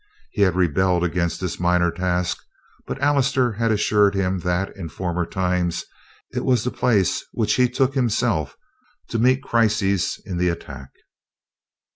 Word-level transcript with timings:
He 0.31 0.41
had 0.41 0.55
rebelled 0.55 1.03
against 1.03 1.39
this 1.39 1.59
minor 1.59 1.91
task, 1.91 2.39
but 2.87 2.99
Allister 3.01 3.51
had 3.51 3.71
assured 3.71 4.15
him 4.15 4.39
that, 4.39 4.75
in 4.75 4.89
former 4.89 5.27
times, 5.27 5.85
it 6.33 6.43
was 6.43 6.63
the 6.63 6.71
place 6.71 7.23
which 7.33 7.53
he 7.53 7.69
took 7.69 7.93
himself 7.93 8.55
to 9.09 9.19
meet 9.19 9.43
crises 9.43 10.19
in 10.25 10.37
the 10.39 10.49
attack. 10.49 10.89